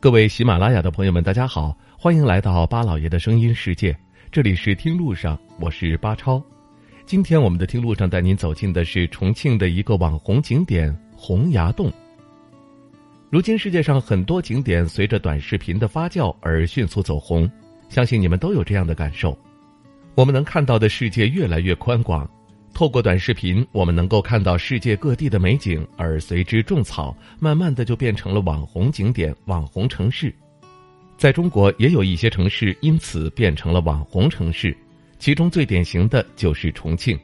[0.00, 3.96] 各位喜马拉雅的朋友们，大家好，欢迎来到巴老爷的声音世界。
[4.30, 6.40] 这里是听路上，我是巴超。
[7.04, 11.92] 今天我们的听路上带您走进的是重庆的一个网红景点洪崖洞。
[13.28, 17.50] 如今世界上很多景点随着短视频的发酵而迅速走红，
[17.88, 19.36] 相信你们都有这样的感受。
[20.14, 22.28] 我们能看到的世界越来越宽广。
[22.78, 30.32] 透过短视频，我们能够看到世界各地的美景，而随之种草，慢慢的就变成了网红景点、网红城市。
[31.16, 34.76] 在中国，也有一些城市因此变成了网红城市，
[35.18, 37.18] 其中最典型的就是重庆。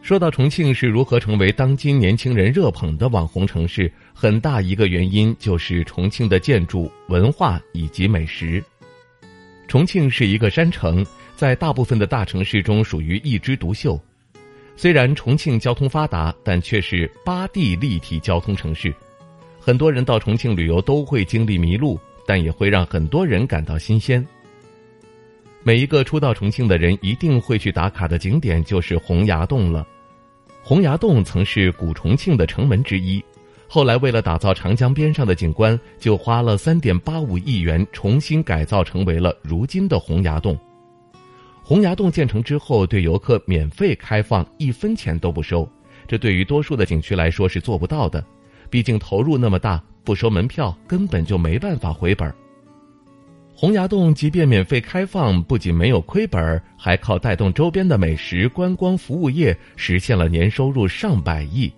[0.00, 8.64] 说到重庆是如何成为当今年轻人热捧的网红城市，很大一个原因就是重庆的建筑、文化以及美食。
[9.68, 11.04] 重庆是一个山城，
[11.36, 14.00] 在大部分的大城市中属于一枝独秀。
[14.76, 18.94] 虽然重庆交通发达，但却是八地立体交通城市。
[19.60, 24.24] 很多人到重庆旅游都会经历迷路，但也会让很多人感到新鲜。
[25.62, 29.86] 每一个初到重庆的人一定会去打卡的景点就是洪崖洞了。
[30.62, 33.24] 洪崖洞曾是古重庆的城门之一，
[33.66, 40.58] 后来为了打造长江边上的景观，就花了三点八五亿元重新改造，成为了如今的洪崖洞。
[41.66, 45.66] 洪崖洞建成之后，对游客免费开放，一分钱都不收。
[46.06, 48.22] 这对于多数的景区来说是做不到的，
[48.68, 52.30] 毕竟投入那么大，不收门票根本就没办法回本。
[53.56, 61.72] 洪崖洞即便免费开放，不仅没有亏本，还靠带动周边的美食、观光服务业，实现了年收入上百亿。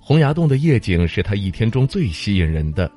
[0.00, 2.90] 洪崖洞的夜景是它一天中最吸引人的，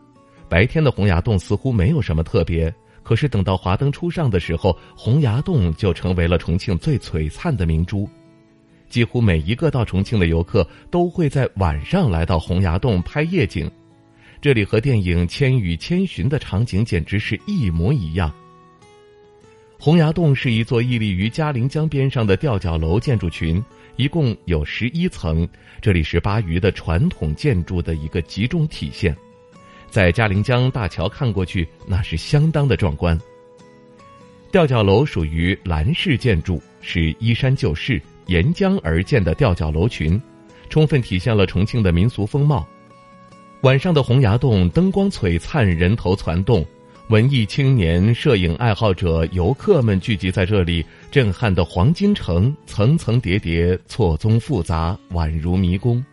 [0.47, 2.73] 白天的洪崖洞似乎没有什么特别。
[3.05, 8.09] 可是等到华灯初上的时候，洪崖洞就成为了重庆最璀璨的明珠。
[8.89, 13.69] 几乎每一个到重庆的游客都会在晚上来到洪崖洞拍夜景，
[14.41, 18.33] 这里和电影《千与千寻》的场景简直是一模一样。
[19.77, 23.63] 洪崖洞是一座屹立于嘉陵江边上的吊脚楼建筑群，
[23.97, 25.47] 一共有十一层，
[25.79, 29.15] 这里是巴渝的传统建筑的一个集中体现。
[29.95, 33.17] 在嘉陵江大桥看过去，那是相当的壮观。
[34.51, 40.21] 吊脚楼属于蓝式建筑，是依山就势、沿江而建的吊脚楼群，
[40.67, 42.67] 充分体现了重庆的民俗风貌。
[43.61, 46.65] 晚上的洪崖洞灯光璀璨，人头攒动，
[47.07, 56.03] 文艺青年、摄影爱好者、游客们聚集在这里，震撼的黄金城层层叠叠，错综复杂，宛如迷宫。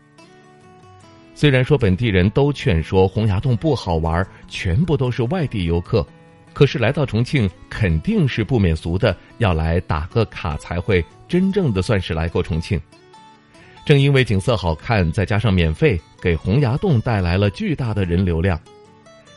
[1.35, 6.07] 虽然说本地人都劝说洪崖洞不好玩，全部都是外地游客，
[6.53, 12.81] 可是来到重庆肯定是不免俗的，要来打个卡才会真正的算是来过重庆。
[13.85, 18.61] 正因为景色好看，再加上免费，给洪崖洞带来了巨大的人流量。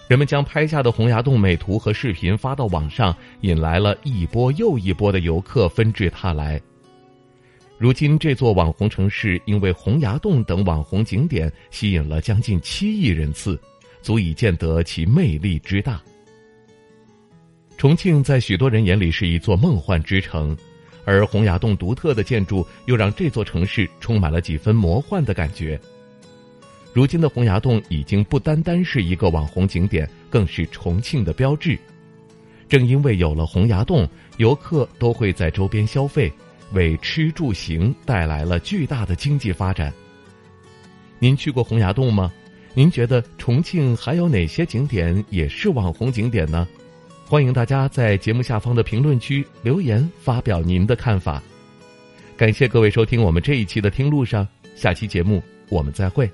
[0.07, 6.61] 人们将拍下的洪崖洞美图和视频发到网上，引来了一波又一波的游客纷至沓来。
[7.77, 13.59] 如今，这座网红城市因为洪崖洞等网红景点吸引了将近七亿人次，
[14.01, 16.01] 足以见得其魅力之大。
[17.77, 20.55] 重庆在许多人眼里是一座梦幻之城，
[21.03, 25.78] 而洪崖洞独特的建筑又让这座城市充满了几分魔幻的感觉。
[26.93, 31.78] 如今的洪崖洞已经不单单是一个网红景点，更是重庆的标志。
[32.69, 34.07] 正因为有了洪崖洞，
[34.37, 36.31] 游客都会在周边消费。
[36.73, 39.94] 为吃住行带来了巨大的经济发展。
[41.20, 42.32] 您去过洪崖洞吗？
[42.73, 46.67] 您觉得重庆还有哪些景点也是网红景点呢？
[47.26, 51.41] 欢迎大家在节目下方的评论区留言发表您的看法。
[52.38, 54.46] 感谢各位收听我们这一期的听路上，
[54.76, 56.29] 下期节目我们再会。